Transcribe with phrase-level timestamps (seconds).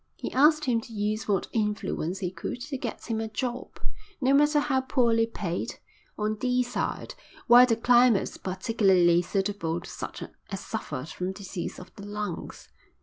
[0.15, 3.79] He asked him to use what influence he could to get him a job,
[4.19, 5.75] no matter how poorly paid,
[6.17, 7.13] on Deeside,
[7.45, 12.67] where the climate was particularly suitable to such as suffered from diseases of the lungs.